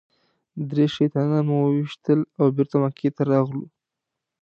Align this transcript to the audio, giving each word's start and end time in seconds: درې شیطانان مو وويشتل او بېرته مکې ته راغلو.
درې 0.69 0.85
شیطانان 0.95 1.43
مو 1.47 1.55
وويشتل 1.61 2.19
او 2.39 2.45
بېرته 2.55 2.75
مکې 2.83 3.09
ته 3.15 3.21
راغلو. 3.31 3.63